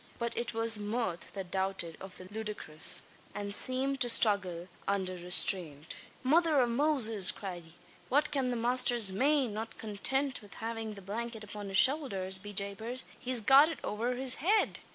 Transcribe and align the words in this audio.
But 0.17 0.35
it 0.35 0.55
was 0.55 0.79
mirth 0.79 1.31
that 1.33 1.51
doubted 1.51 1.95
of 2.01 2.17
the 2.17 2.27
ludicrous; 2.31 3.03
and 3.35 3.53
seemed 3.53 3.99
to 4.01 4.09
struggle 4.09 4.67
under 4.87 5.13
restraint. 5.13 5.95
"Mother 6.23 6.59
av 6.59 6.69
Moses!" 6.69 7.29
cried 7.29 7.65
he. 7.65 7.73
"What 8.09 8.31
can 8.31 8.49
the 8.49 8.55
masther 8.55 8.97
mane? 9.13 9.53
Not 9.53 9.77
contint 9.77 10.41
with 10.41 10.55
havin' 10.55 10.95
the 10.95 11.03
blankyet 11.03 11.43
upon 11.43 11.67
his 11.69 11.77
showldhers, 11.77 12.41
be 12.41 12.51
japers, 12.51 13.03
he's 13.19 13.41
got 13.41 13.69
it 13.69 13.77
over 13.83 14.15
his 14.15 14.37
head! 14.41 14.79